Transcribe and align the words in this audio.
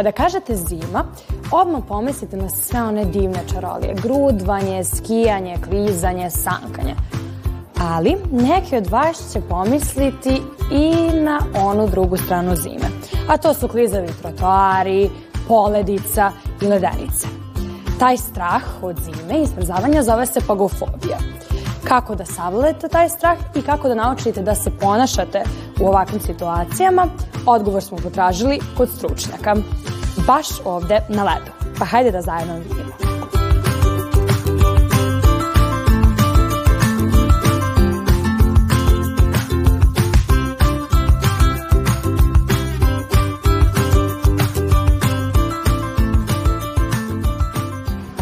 Kada 0.00 0.12
kažete 0.12 0.56
zima, 0.56 1.04
odmah 1.52 1.82
pomislite 1.88 2.36
na 2.36 2.48
sve 2.48 2.82
one 2.82 3.04
divne 3.04 3.40
čarolije. 3.52 3.94
Grudvanje, 3.94 4.84
skijanje, 4.84 5.56
klizanje, 5.68 6.30
sankanje. 6.30 6.94
Ali 7.78 8.16
neki 8.30 8.76
od 8.76 8.86
vas 8.86 9.32
će 9.32 9.40
pomisliti 9.40 10.42
i 10.72 11.10
na 11.14 11.40
onu 11.56 11.86
drugu 11.88 12.16
stranu 12.16 12.56
zime. 12.56 12.90
A 13.28 13.36
to 13.36 13.54
su 13.54 13.68
klizavi 13.68 14.08
trotoari, 14.22 15.10
poledica 15.48 16.32
i 16.62 16.66
ledenice. 16.66 17.26
Taj 17.98 18.16
strah 18.16 18.62
od 18.82 18.96
zime 19.00 19.42
i 19.42 19.46
smrzavanja 19.46 20.02
zove 20.02 20.26
se 20.26 20.40
pagofobija. 20.46 21.18
Kako 21.88 22.14
da 22.14 22.24
savladete 22.24 22.88
taj 22.88 23.08
strah 23.08 23.38
i 23.54 23.62
kako 23.62 23.88
da 23.88 23.94
naučite 23.94 24.42
da 24.42 24.54
se 24.54 24.70
ponašate 24.70 25.42
u 25.80 25.86
ovakvim 25.86 26.20
situacijama, 26.20 27.06
odgovor 27.46 27.82
smo 27.82 27.96
potražili 27.96 28.60
kod 28.76 28.88
stručnjaka. 28.96 29.56
Baš 30.26 30.46
ovde 30.64 31.00
na 31.08 31.24
ledu. 31.24 31.52
Pa 31.78 31.84
hajde 31.84 32.10
da 32.10 32.22
zajedno 32.22 32.54
vidimo. 32.54 32.90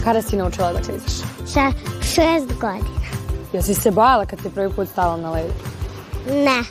Kada 0.04 0.22
si 0.22 0.36
naučila 0.36 0.72
da 0.72 0.80
klizaš? 0.80 1.12
Sa 1.46 1.72
šest 2.02 2.60
godina. 2.60 3.07
Jesi 3.52 3.74
se 3.74 3.90
bojala 3.90 4.26
kad 4.26 4.42
ti 4.42 4.50
prvi 4.54 4.72
put 4.72 4.88
stala 4.88 5.16
na 5.16 5.30
ledu? 5.30 5.52
Ne. 6.30 6.64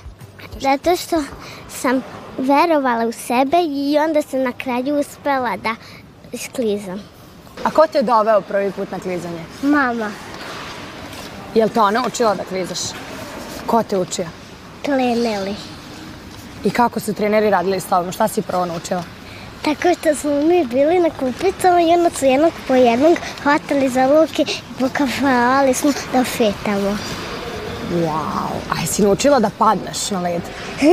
Zato 0.61 0.95
što 0.95 1.23
sam 1.70 2.03
verovala 2.38 3.06
u 3.06 3.11
sebe 3.11 3.58
i 3.70 3.97
onda 4.00 4.22
sam 4.22 4.42
na 4.44 4.52
kraju 4.52 5.00
uspela 5.00 5.58
da 5.58 5.75
sklizam. 6.38 7.00
A 7.64 7.72
ko 7.72 7.88
te 7.92 7.98
je 7.98 8.03
doveo 8.03 8.42
prvi 8.42 8.72
put 8.72 8.92
na 8.92 9.00
klizanje? 9.00 9.44
Mama, 9.61 10.11
Jel 11.55 11.70
te 11.70 11.81
ona 11.81 12.03
učila 12.08 12.36
da 12.36 12.44
klizaš? 12.44 12.80
Ko 13.66 13.83
te 13.83 13.98
učio? 13.98 14.25
kleneli. 14.86 15.55
I 16.64 16.70
kako 16.70 17.00
su 17.00 17.14
treneri 17.14 17.50
radili 17.50 17.80
s 17.80 17.86
tobom? 17.86 18.11
Šta 18.11 18.28
si 18.28 18.42
prvo 18.42 18.66
naučila? 18.66 19.03
Tako 19.61 19.94
što 20.00 20.16
smo 20.16 20.31
mi 20.31 20.66
bili 20.66 21.00
na 21.00 21.09
kupicama 21.09 21.81
i 21.81 21.94
onda 21.94 22.09
su 22.09 22.25
jednog 22.25 22.53
po 22.67 22.75
jednog 22.75 23.17
hvatali 23.44 23.89
za 23.89 24.08
ruke 24.08 24.41
i 24.41 24.80
pokavali 24.80 25.73
smo 25.73 25.91
da 26.14 26.23
fetamo. 26.23 26.97
Wow. 27.94 28.49
A 28.69 28.81
jesi 28.81 29.02
naučila 29.02 29.39
da 29.39 29.49
padneš 29.58 30.11
na 30.11 30.22
led? 30.22 30.41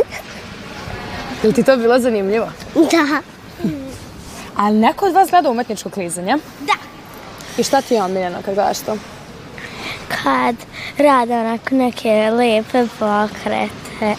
Jel 1.42 1.52
ti 1.52 1.62
to 1.62 1.76
bilo 1.76 1.98
zanimljivo? 1.98 2.46
Da. 2.74 3.20
A 4.56 4.70
neko 4.70 5.06
od 5.06 5.12
vas 5.12 5.30
gleda 5.30 5.50
umetničko 5.50 5.90
klizanje? 5.90 6.36
Da. 6.60 6.74
I 7.58 7.62
šta 7.62 7.82
ti 7.82 7.94
je 7.94 8.02
omiljeno 8.02 8.38
kad 8.44 8.54
gledaš 8.54 8.78
to? 8.78 8.96
Kad 10.08 10.56
rade 10.98 11.34
onako 11.34 11.74
neke 11.74 12.30
lepe 12.30 12.86
pokrete. 12.98 14.16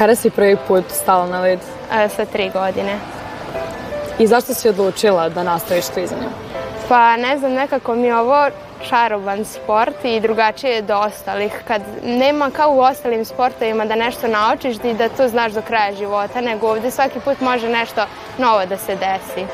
Kada 0.00 0.14
si 0.14 0.30
prvi 0.30 0.56
put 0.68 0.84
stala 0.88 1.26
na 1.26 1.40
led? 1.40 1.58
e, 1.92 2.08
sa 2.08 2.24
tri 2.24 2.50
godine. 2.50 2.98
I 4.18 4.26
zašto 4.26 4.54
si 4.54 4.68
odlučila 4.68 5.28
da 5.28 5.42
nastaviš 5.42 5.84
klizanje? 5.94 6.28
Pa 6.88 7.16
ne 7.16 7.38
znam, 7.38 7.52
nekako 7.52 7.94
mi 7.94 8.06
je 8.06 8.16
ovo 8.16 8.48
čaroban 8.88 9.44
sport 9.44 10.04
i 10.04 10.20
drugačije 10.20 10.72
je 10.72 10.82
do 10.82 10.98
ostalih. 10.98 11.52
Kad 11.68 11.82
nema 12.04 12.50
kao 12.50 12.70
u 12.70 12.80
ostalim 12.80 13.24
sportovima 13.24 13.84
da 13.84 13.94
nešto 13.94 14.28
naučiš 14.28 14.76
i 14.84 14.94
da 14.94 15.08
to 15.08 15.28
znaš 15.28 15.52
do 15.52 15.62
kraja 15.62 15.94
života, 15.94 16.40
nego 16.40 16.68
ovde 16.70 16.90
svaki 16.90 17.20
put 17.20 17.40
može 17.40 17.68
nešto 17.68 18.06
novo 18.38 18.66
da 18.66 18.76
se 18.76 18.96
desi. 18.96 19.46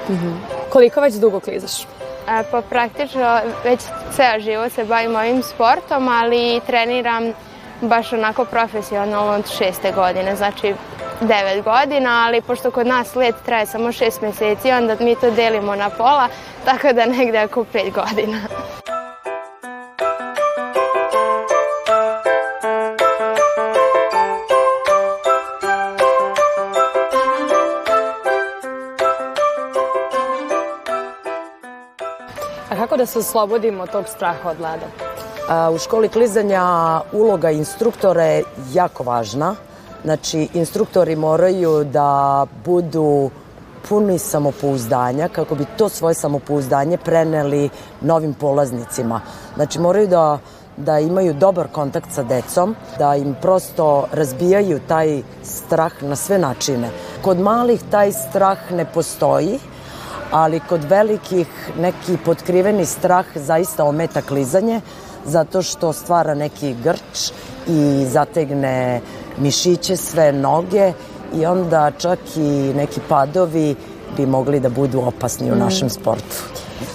Koliko 0.72 1.00
već 1.00 1.14
dugo 1.14 1.40
klizaš? 1.40 1.86
Pa 2.50 2.60
praktično 2.60 3.40
već 3.64 3.80
ceo 4.16 4.40
život 4.40 4.72
se 4.72 4.84
bavim 4.84 5.16
ovim 5.16 5.42
sportom, 5.42 6.08
ali 6.08 6.60
treniram 6.66 7.32
baš 7.80 8.12
onako 8.12 8.44
profesionalno 8.44 9.32
od 9.32 9.50
šeste 9.58 9.92
godine, 9.92 10.36
znači 10.36 10.74
devet 11.20 11.64
godina, 11.64 12.24
ali 12.26 12.40
pošto 12.40 12.70
kod 12.70 12.86
nas 12.86 13.14
let 13.14 13.34
traje 13.44 13.66
samo 13.66 13.92
šest 13.92 14.22
meseci, 14.22 14.70
onda 14.70 14.96
mi 15.00 15.16
to 15.16 15.30
delimo 15.30 15.76
na 15.76 15.90
pola, 15.90 16.28
tako 16.64 16.92
da 16.92 17.06
negde 17.06 17.44
oko 17.44 17.64
pet 17.64 17.92
godina. 17.94 18.38
A 32.70 32.76
kako 32.76 32.96
da 32.96 33.06
se 33.06 33.18
oslobodimo 33.18 33.82
od 33.82 33.90
tog 33.90 34.08
straha 34.08 34.50
od 34.50 34.60
leda? 34.60 35.05
U 35.74 35.78
školi 35.78 36.08
klizanja 36.08 37.00
uloga 37.12 37.50
instruktora 37.50 38.24
je 38.24 38.44
jako 38.72 39.02
važna. 39.02 39.54
Znači, 40.04 40.48
instruktori 40.54 41.16
moraju 41.16 41.84
da 41.84 42.46
budu 42.64 43.30
puni 43.88 44.18
samopouzdanja 44.18 45.28
kako 45.28 45.54
bi 45.54 45.66
to 45.78 45.88
svoje 45.88 46.14
samopouzdanje 46.14 46.98
preneli 46.98 47.68
novim 48.00 48.34
polaznicima. 48.34 49.20
Znači, 49.56 49.78
moraju 49.78 50.08
da 50.08 50.38
da 50.76 50.98
imaju 50.98 51.34
dobar 51.34 51.68
kontakt 51.72 52.12
sa 52.12 52.22
decom, 52.22 52.74
da 52.98 53.14
im 53.16 53.34
prosto 53.42 54.06
razbijaju 54.12 54.80
taj 54.88 55.22
strah 55.42 56.02
na 56.02 56.16
sve 56.16 56.38
načine. 56.38 56.90
Kod 57.22 57.40
malih 57.40 57.80
taj 57.90 58.12
strah 58.12 58.58
ne 58.72 58.84
postoji, 58.84 59.58
ali 60.30 60.60
kod 60.60 60.84
velikih 60.84 61.70
neki 61.78 62.18
potkriveni 62.24 62.84
strah 62.86 63.26
zaista 63.34 63.84
ometa 63.84 64.22
klizanje 64.22 64.80
zato 65.26 65.62
što 65.62 65.92
stvara 65.92 66.34
neki 66.34 66.74
grč 66.84 67.30
i 67.66 68.06
zategne 68.06 69.00
mišiće 69.38 69.96
sve 69.96 70.32
noge 70.32 70.92
i 71.34 71.46
onda 71.46 71.90
čak 71.98 72.18
i 72.36 72.72
neki 72.76 73.00
padovi 73.08 73.74
bi 74.16 74.26
mogli 74.26 74.60
da 74.60 74.68
budu 74.68 75.00
opasni 75.00 75.52
u 75.52 75.54
našem 75.54 75.90
sportu. 75.90 76.36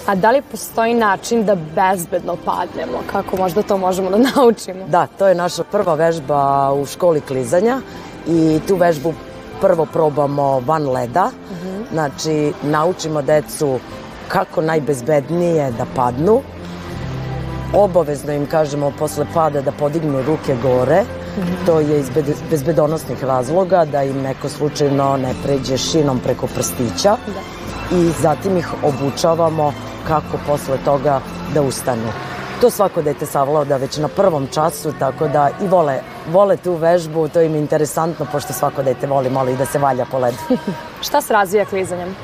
A 0.06 0.14
da 0.14 0.30
li 0.30 0.42
postoji 0.42 0.94
način 0.94 1.44
da 1.44 1.54
bezbedno 1.54 2.36
padnemo? 2.44 2.98
Kako 3.12 3.36
možda 3.36 3.62
to 3.62 3.78
možemo 3.78 4.10
da 4.10 4.18
naučimo? 4.36 4.86
Da, 4.88 5.06
to 5.06 5.26
je 5.26 5.34
naša 5.34 5.64
prva 5.64 5.94
vežba 5.94 6.72
u 6.72 6.86
školi 6.86 7.20
klizanja 7.20 7.80
i 8.26 8.60
tu 8.68 8.76
vežbu 8.76 9.14
prvo 9.60 9.86
probamo 9.86 10.60
van 10.60 10.88
leda. 10.90 11.30
Znači, 11.92 12.52
naučimo 12.62 13.22
decu 13.22 13.78
kako 14.28 14.62
najbezbednije 14.62 15.70
da 15.70 15.86
padnu. 15.96 16.40
Obavezno 17.74 18.32
im 18.32 18.46
kažemo 18.46 18.92
posle 18.98 19.26
pada 19.34 19.60
da 19.60 19.72
podignu 19.72 20.22
ruke 20.22 20.56
gore. 20.62 21.04
To 21.66 21.80
je 21.80 22.00
iz 22.00 22.10
bezbedonosnih 22.50 23.24
razloga, 23.24 23.84
da 23.84 24.02
im 24.02 24.22
neko 24.22 24.48
slučajno 24.48 25.16
ne 25.16 25.34
pređe 25.44 25.78
šinom 25.78 26.18
preko 26.18 26.46
prstića. 26.46 27.16
I 27.92 28.10
zatim 28.20 28.56
ih 28.56 28.68
obučavamo 28.82 29.72
kako 30.08 30.38
posle 30.46 30.78
toga 30.84 31.20
da 31.54 31.62
ustanu. 31.62 32.12
To 32.60 32.70
svako 32.70 33.02
dete 33.02 33.26
savlada 33.26 33.76
već 33.76 33.96
na 33.96 34.08
prvom 34.08 34.46
času, 34.46 34.92
tako 34.98 35.28
da 35.28 35.50
i 35.62 35.68
vole, 35.68 36.00
vole 36.30 36.56
tu 36.56 36.74
vežbu, 36.74 37.28
to 37.28 37.40
im 37.40 37.54
je 37.54 37.60
interesantno, 37.60 38.26
pošto 38.32 38.52
svako 38.52 38.82
dete 38.82 39.06
voli, 39.06 39.30
moli 39.30 39.56
da 39.56 39.66
se 39.66 39.78
valja 39.78 40.06
po 40.10 40.18
ledu. 40.18 40.38
Šta 41.06 41.20
se 41.20 41.32
razvija 41.32 41.64
klizanjem? 41.64 42.14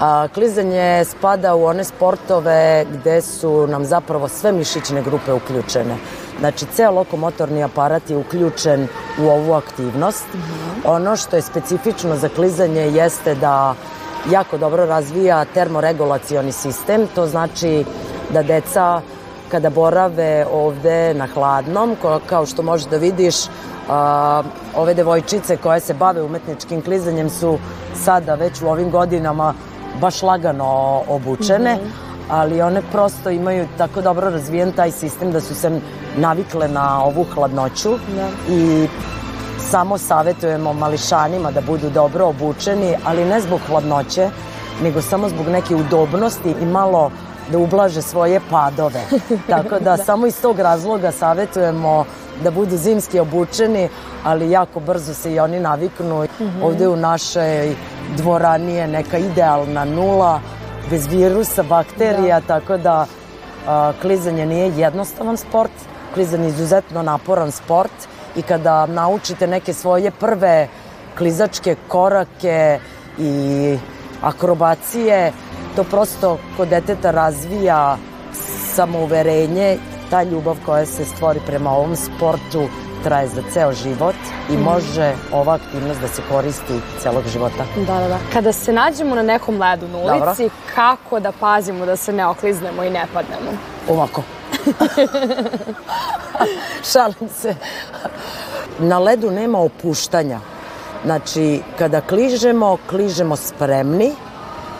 A, 0.00 0.28
klizanje 0.34 1.04
spada 1.04 1.54
u 1.54 1.64
one 1.64 1.84
sportove 1.84 2.86
gde 2.92 3.22
su 3.22 3.66
nam 3.66 3.84
zapravo 3.84 4.28
sve 4.28 4.52
mišićne 4.52 5.02
grupe 5.02 5.32
uključene. 5.32 5.96
Znači, 6.38 6.66
ceo 6.72 6.90
lokomotorni 6.90 7.64
aparat 7.64 8.10
je 8.10 8.16
uključen 8.16 8.88
u 9.18 9.28
ovu 9.28 9.52
aktivnost. 9.52 10.24
Ono 10.84 11.16
što 11.16 11.36
je 11.36 11.42
specifično 11.42 12.16
za 12.16 12.28
klizanje 12.28 12.80
jeste 12.80 13.34
da 13.34 13.74
jako 14.30 14.58
dobro 14.58 14.86
razvija 14.86 15.44
termoregulacioni 15.44 16.52
sistem. 16.52 17.06
To 17.14 17.26
znači 17.26 17.84
da 18.32 18.42
deca 18.42 19.00
kada 19.50 19.70
borave 19.70 20.46
ovde 20.52 21.14
na 21.14 21.26
hladnom, 21.26 21.96
kao 22.26 22.46
što 22.46 22.62
možeš 22.62 22.86
da 22.86 22.96
vidiš, 22.96 23.34
a, 23.88 24.42
ove 24.76 24.94
devojčice 24.94 25.56
koje 25.56 25.80
se 25.80 25.94
bave 25.94 26.22
umetničkim 26.22 26.82
klizanjem 26.82 27.30
su 27.30 27.58
sada 28.04 28.34
već 28.34 28.62
u 28.62 28.68
ovim 28.68 28.90
godinama 28.90 29.54
baš 30.00 30.22
lagano 30.22 31.02
obučene, 31.08 31.74
mm 31.74 31.78
-hmm. 31.78 31.90
ali 32.30 32.62
one 32.62 32.82
prosto 32.92 33.30
imaju 33.30 33.68
tako 33.78 34.00
dobro 34.00 34.30
razvijen 34.30 34.72
taj 34.72 34.90
sistem 34.90 35.32
da 35.32 35.40
su 35.40 35.54
se 35.54 35.80
navikle 36.16 36.68
na 36.68 37.04
ovu 37.04 37.24
hladnoću 37.34 37.90
da. 37.90 38.54
i 38.54 38.88
samo 39.70 39.98
savetujemo 39.98 40.72
mališanima 40.72 41.50
da 41.50 41.60
budu 41.60 41.90
dobro 41.90 42.26
obučeni, 42.26 42.96
ali 43.04 43.24
ne 43.24 43.40
zbog 43.40 43.60
hladnoće, 43.66 44.30
nego 44.82 45.02
samo 45.02 45.28
zbog 45.28 45.48
neke 45.48 45.74
udobnosti 45.74 46.54
i 46.62 46.64
malo 46.64 47.10
da 47.52 47.58
ublaže 47.58 48.02
svoje 48.02 48.40
padove. 48.50 49.00
Tako 49.50 49.78
da, 49.78 49.96
da. 49.96 50.04
samo 50.04 50.26
iz 50.26 50.40
tog 50.42 50.58
razloga 50.58 51.12
savetujemo 51.12 52.04
da 52.44 52.50
budu 52.50 52.76
zimski 52.76 53.20
obučeni, 53.20 53.88
ali 54.24 54.50
jako 54.50 54.80
brzo 54.80 55.14
se 55.14 55.32
i 55.32 55.40
oni 55.40 55.60
naviknu. 55.60 56.24
Mm 56.24 56.44
-hmm. 56.44 56.62
Ovde 56.64 56.88
u 56.88 56.96
našoj 56.96 57.74
dvorani 58.16 58.74
je 58.74 58.88
neka 58.88 59.18
idealna 59.18 59.84
nula, 59.84 60.40
bez 60.90 61.06
virusa, 61.06 61.62
bakterija, 61.62 62.40
da. 62.40 62.46
tako 62.46 62.76
da 62.76 63.06
a, 63.66 63.92
klizanje 64.02 64.46
nije 64.46 64.72
jednostavan 64.76 65.36
sport, 65.36 65.70
klizanje 66.14 66.44
je 66.44 66.48
izuzetno 66.48 67.02
naporan 67.02 67.52
sport 67.52 67.92
i 68.36 68.42
kada 68.42 68.86
naučite 68.86 69.46
neke 69.46 69.72
svoje 69.72 70.10
prve 70.10 70.68
klizačke 71.18 71.76
korake 71.88 72.78
i 73.18 73.76
akrobacije, 74.22 75.32
to 75.76 75.84
prosto 75.84 76.38
kod 76.56 76.68
deteta 76.68 77.10
razvija 77.10 77.96
samouverenje, 78.74 79.78
ta 80.10 80.22
ljubav 80.22 80.56
koja 80.66 80.86
se 80.86 81.04
stvori 81.04 81.40
prema 81.46 81.70
ovom 81.70 81.96
sportu 81.96 82.68
traje 83.04 83.28
za 83.28 83.42
ceo 83.52 83.72
život 83.72 84.16
i 84.52 84.56
može 84.56 85.12
ova 85.32 85.54
aktivnost 85.54 86.00
da 86.00 86.08
se 86.08 86.22
koristi 86.30 86.80
celog 87.02 87.24
života. 87.32 87.64
Da, 87.76 88.00
da, 88.00 88.08
da. 88.08 88.18
Kada 88.32 88.52
se 88.52 88.72
nađemo 88.72 89.14
na 89.14 89.22
nekom 89.22 89.60
ledu 89.60 89.88
na 89.88 89.98
ulici, 89.98 90.42
Dobro. 90.42 90.56
kako 90.74 91.20
da 91.20 91.32
pazimo 91.32 91.86
da 91.86 91.96
se 91.96 92.12
ne 92.12 92.26
okliznemo 92.26 92.84
i 92.84 92.90
ne 92.90 93.06
padnemo? 93.14 93.50
Ovako. 93.88 94.22
Šalim 96.92 97.28
se. 97.40 97.54
Na 98.78 98.98
ledu 98.98 99.30
nema 99.30 99.58
opuštanja. 99.58 100.40
Znači, 101.04 101.62
kada 101.78 102.00
kližemo, 102.00 102.76
kližemo 102.88 103.36
spremni, 103.36 104.12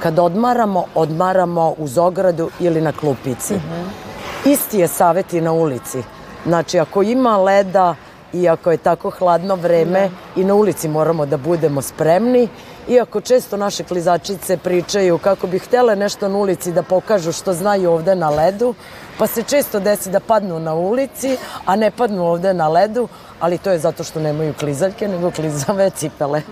Kad 0.02 0.18
odmaramo, 0.18 0.84
odmaramo 0.94 1.74
uz 1.78 1.98
ogradu 1.98 2.50
ili 2.60 2.80
na 2.80 2.92
klupici. 2.92 3.54
Mm 3.54 3.58
-hmm. 3.58 4.50
Isti 4.52 4.78
je 4.78 4.88
savjet 4.88 5.32
i 5.32 5.40
na 5.40 5.52
ulici. 5.52 6.02
Znači, 6.46 6.78
ako 6.78 7.02
ima 7.02 7.36
leda 7.36 7.94
i 8.32 8.48
ako 8.48 8.70
je 8.70 8.76
tako 8.76 9.10
hladno 9.10 9.54
vreme 9.54 10.00
da. 10.08 10.40
i 10.40 10.44
na 10.44 10.54
ulici 10.54 10.88
moramo 10.88 11.26
da 11.26 11.36
budemo 11.36 11.82
spremni. 11.82 12.48
Iako 12.88 13.20
često 13.20 13.56
naše 13.56 13.84
klizačice 13.84 14.56
pričaju 14.56 15.18
kako 15.18 15.46
bi 15.46 15.58
htele 15.58 15.96
nešto 15.96 16.28
na 16.28 16.36
ulici 16.36 16.72
da 16.72 16.82
pokažu 16.82 17.32
što 17.32 17.52
znaju 17.52 17.90
ovde 17.90 18.14
na 18.14 18.30
ledu, 18.30 18.74
pa 19.18 19.26
se 19.26 19.42
često 19.42 19.80
desi 19.80 20.10
da 20.10 20.20
padnu 20.20 20.58
na 20.58 20.74
ulici, 20.74 21.36
a 21.64 21.76
ne 21.76 21.90
padnu 21.90 22.26
ovde 22.26 22.54
na 22.54 22.68
ledu, 22.68 23.08
ali 23.40 23.58
to 23.58 23.70
je 23.70 23.78
zato 23.78 24.04
što 24.04 24.20
nemaju 24.20 24.54
klizaljke, 24.54 25.08
nego 25.08 25.30
klizave 25.30 25.90
cipele. 25.90 26.42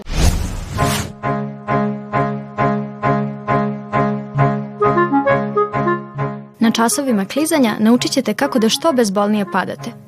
Na 6.60 6.70
časovima 6.70 7.24
klizanja 7.24 7.76
naučit 7.78 8.12
ćete 8.12 8.34
kako 8.34 8.58
da 8.58 8.68
što 8.68 8.92
bezbolnije 8.92 9.52
padate. 9.52 10.07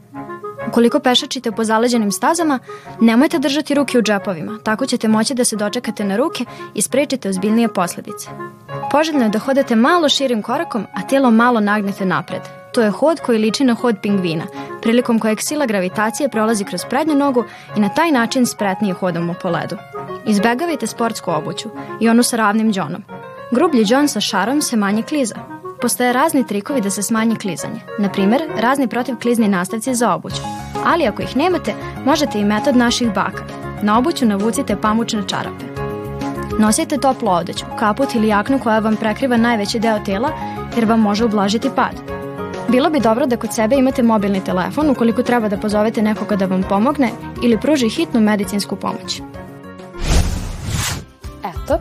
Ukoliko 0.70 1.00
pešačite 1.00 1.52
po 1.52 1.64
zaleđenim 1.64 2.12
stazama, 2.12 2.58
nemojte 3.00 3.38
držati 3.38 3.74
ruke 3.74 3.98
u 3.98 4.02
džepovima, 4.02 4.58
tako 4.62 4.86
ćete 4.86 5.08
moći 5.08 5.34
da 5.34 5.44
se 5.44 5.56
dočekate 5.56 6.04
na 6.04 6.16
ruke 6.16 6.44
i 6.74 6.82
sprečite 6.82 7.28
ozbiljnije 7.28 7.68
posledice. 7.68 8.28
Poželjno 8.90 9.22
je 9.22 9.28
da 9.28 9.38
hodate 9.38 9.76
malo 9.76 10.08
širim 10.08 10.42
korakom, 10.42 10.86
a 10.94 11.02
telo 11.02 11.30
malo 11.30 11.60
nagnete 11.60 12.04
napred. 12.04 12.42
To 12.74 12.82
je 12.82 12.90
hod 12.90 13.20
koji 13.20 13.38
liči 13.38 13.64
na 13.64 13.74
hod 13.74 13.96
pingvina, 14.02 14.44
prilikom 14.82 15.18
kojeg 15.18 15.40
sila 15.40 15.66
gravitacije 15.66 16.28
prolazi 16.28 16.64
kroz 16.64 16.80
prednju 16.90 17.14
nogu 17.14 17.44
i 17.76 17.80
na 17.80 17.88
taj 17.88 18.12
način 18.12 18.46
spretnije 18.46 18.94
hodamo 18.94 19.34
po 19.42 19.48
ledu. 19.48 19.76
Izbegavajte 20.26 20.86
sportsku 20.86 21.30
obuću 21.30 21.68
i 22.00 22.08
onu 22.08 22.22
sa 22.22 22.36
ravnim 22.36 22.72
džonom. 22.72 23.04
Grublji 23.52 23.84
džon 23.84 24.08
sa 24.08 24.20
šarom 24.20 24.62
se 24.62 24.76
manje 24.76 25.02
kliza, 25.02 25.34
Postoje 25.80 26.12
razni 26.12 26.46
trikovi 26.46 26.80
da 26.80 26.90
se 26.90 27.02
smanji 27.02 27.36
klizanje. 27.36 27.80
Na 27.98 28.12
primer, 28.12 28.40
razni 28.56 28.88
protivklizni 28.88 29.48
nastavci 29.48 29.94
za 29.94 30.14
obuću. 30.14 30.59
Ali 30.84 31.06
ako 31.06 31.22
ih 31.22 31.36
nemate, 31.36 31.74
možete 32.04 32.40
i 32.40 32.44
metod 32.44 32.76
naših 32.76 33.08
baka. 33.14 33.44
Na 33.82 33.98
obuću 33.98 34.26
navucite 34.26 34.76
pamučne 34.76 35.22
čarape. 35.26 35.64
Nosite 36.58 36.98
toplu 36.98 37.28
odeću, 37.28 37.64
kaput 37.78 38.14
ili 38.14 38.28
jaknu 38.28 38.58
koja 38.58 38.78
vam 38.78 38.96
prekriva 38.96 39.36
najveći 39.36 39.78
deo 39.78 39.98
tela 39.98 40.30
jer 40.76 40.84
vam 40.84 41.00
može 41.00 41.24
ublažiti 41.24 41.70
pad. 41.76 41.94
Bilo 42.68 42.90
bi 42.90 43.00
dobro 43.00 43.26
da 43.26 43.36
kod 43.36 43.54
sebe 43.54 43.76
imate 43.76 44.02
mobilni 44.02 44.44
telefon 44.44 44.90
ukoliko 44.90 45.22
treba 45.22 45.48
da 45.48 45.56
pozovete 45.56 46.02
nekoga 46.02 46.36
da 46.36 46.46
vam 46.46 46.62
pomogne 46.62 47.10
ili 47.42 47.60
pruži 47.60 47.88
hitnu 47.88 48.20
medicinsku 48.20 48.76
pomoć. 48.76 49.20
Eto, 51.44 51.78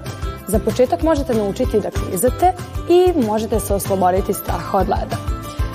Za 0.47 0.59
početak 0.59 1.03
možete 1.03 1.33
naučiti 1.33 1.79
da 1.79 1.89
klizate 1.91 2.53
i 2.89 3.25
možete 3.27 3.59
se 3.59 3.73
osloboditi 3.73 4.33
straha 4.33 4.77
od 4.77 4.89
leda. 4.89 5.17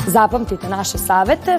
Zapamtite 0.07 0.69
naše 0.69 0.99
savete 0.99 1.59